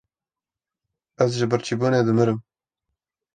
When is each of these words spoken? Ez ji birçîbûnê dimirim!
Ez 1.23 1.31
ji 1.39 1.45
birçîbûnê 1.51 2.01
dimirim! 2.07 2.39